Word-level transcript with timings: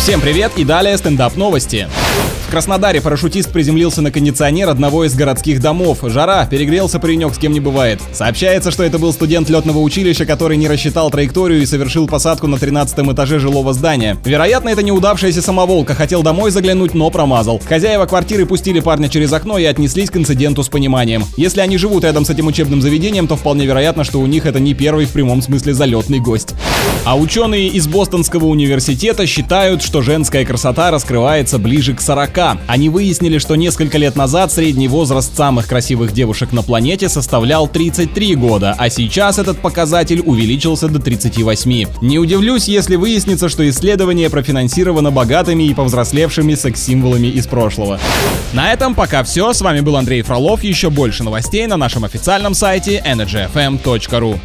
Всем 0.00 0.22
привет 0.22 0.52
и 0.56 0.64
далее 0.64 0.96
стендап 0.96 1.36
новости. 1.36 1.86
В 2.46 2.50
Краснодаре 2.50 3.02
парашютист 3.02 3.52
приземлился 3.52 4.00
на 4.00 4.10
кондиционер 4.10 4.70
одного 4.70 5.04
из 5.04 5.14
городских 5.14 5.60
домов. 5.60 5.98
Жара, 6.02 6.46
перегрелся 6.46 6.98
паренек, 6.98 7.34
с 7.34 7.38
кем 7.38 7.52
не 7.52 7.60
бывает. 7.60 8.00
Сообщается, 8.14 8.70
что 8.70 8.82
это 8.82 8.98
был 8.98 9.12
студент 9.12 9.50
летного 9.50 9.78
училища, 9.78 10.24
который 10.24 10.56
не 10.56 10.68
рассчитал 10.68 11.10
траекторию 11.10 11.60
и 11.60 11.66
совершил 11.66 12.08
посадку 12.08 12.46
на 12.46 12.58
13 12.58 12.98
этаже 13.12 13.38
жилого 13.38 13.74
здания. 13.74 14.16
Вероятно, 14.24 14.70
это 14.70 14.82
неудавшаяся 14.82 15.42
самоволка, 15.42 15.94
хотел 15.94 16.22
домой 16.22 16.50
заглянуть, 16.50 16.94
но 16.94 17.10
промазал. 17.10 17.60
Хозяева 17.68 18.06
квартиры 18.06 18.46
пустили 18.46 18.80
парня 18.80 19.10
через 19.10 19.32
окно 19.34 19.58
и 19.58 19.64
отнеслись 19.64 20.10
к 20.10 20.16
инциденту 20.16 20.64
с 20.64 20.70
пониманием. 20.70 21.24
Если 21.36 21.60
они 21.60 21.76
живут 21.76 22.04
рядом 22.04 22.24
с 22.24 22.30
этим 22.30 22.46
учебным 22.46 22.80
заведением, 22.80 23.28
то 23.28 23.36
вполне 23.36 23.66
вероятно, 23.66 24.02
что 24.02 24.18
у 24.18 24.26
них 24.26 24.46
это 24.46 24.60
не 24.60 24.72
первый 24.72 25.04
в 25.04 25.10
прямом 25.10 25.42
смысле 25.42 25.74
залетный 25.74 26.20
гость. 26.20 26.54
А 27.02 27.16
ученые 27.16 27.68
из 27.68 27.88
Бостонского 27.88 28.44
университета 28.44 29.26
считают, 29.26 29.82
что 29.82 30.02
женская 30.02 30.44
красота 30.44 30.90
раскрывается 30.90 31.58
ближе 31.58 31.94
к 31.94 32.00
40. 32.00 32.58
Они 32.66 32.90
выяснили, 32.90 33.38
что 33.38 33.56
несколько 33.56 33.96
лет 33.96 34.16
назад 34.16 34.52
средний 34.52 34.86
возраст 34.86 35.34
самых 35.34 35.66
красивых 35.66 36.12
девушек 36.12 36.52
на 36.52 36.62
планете 36.62 37.08
составлял 37.08 37.68
33 37.68 38.34
года, 38.34 38.74
а 38.76 38.90
сейчас 38.90 39.38
этот 39.38 39.58
показатель 39.60 40.20
увеличился 40.20 40.88
до 40.88 40.98
38. 40.98 41.86
Не 42.02 42.18
удивлюсь, 42.18 42.68
если 42.68 42.96
выяснится, 42.96 43.48
что 43.48 43.68
исследование 43.68 44.28
профинансировано 44.28 45.10
богатыми 45.10 45.64
и 45.64 45.74
повзрослевшими 45.74 46.54
секс-символами 46.54 47.28
из 47.28 47.46
прошлого. 47.46 47.98
На 48.52 48.72
этом 48.72 48.94
пока 48.94 49.24
все. 49.24 49.52
С 49.54 49.62
вами 49.62 49.80
был 49.80 49.96
Андрей 49.96 50.20
Фролов. 50.20 50.62
Еще 50.62 50.90
больше 50.90 51.24
новостей 51.24 51.66
на 51.66 51.78
нашем 51.78 52.04
официальном 52.04 52.54
сайте 52.54 53.02
energyfm.ru. 53.06 54.38